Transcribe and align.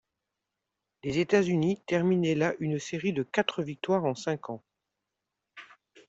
Les 1.03 1.19
États-Unis 1.19 1.83
terminaient 1.85 2.33
là 2.33 2.55
une 2.59 2.79
série 2.79 3.13
de 3.13 3.21
quatre 3.21 3.61
victoires 3.61 4.03
en 4.05 4.15
cinq 4.15 4.49
ans. 4.49 4.63